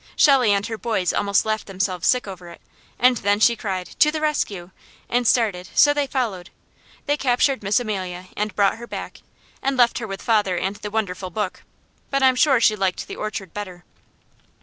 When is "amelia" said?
7.79-8.25